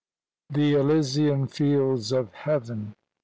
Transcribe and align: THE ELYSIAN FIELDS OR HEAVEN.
THE 0.49 0.73
ELYSIAN 0.73 1.45
FIELDS 1.49 2.11
OR 2.11 2.23
HEAVEN. 2.33 2.95